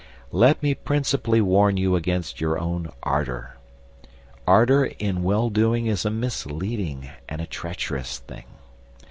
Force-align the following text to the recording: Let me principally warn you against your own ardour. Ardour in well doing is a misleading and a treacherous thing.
Let 0.31 0.63
me 0.63 0.73
principally 0.73 1.41
warn 1.41 1.77
you 1.77 1.95
against 1.95 2.41
your 2.41 2.57
own 2.57 2.91
ardour. 3.03 3.57
Ardour 4.47 4.85
in 4.97 5.21
well 5.21 5.51
doing 5.51 5.85
is 5.85 6.05
a 6.05 6.09
misleading 6.09 7.07
and 7.29 7.39
a 7.39 7.45
treacherous 7.45 8.17
thing. 8.17 8.45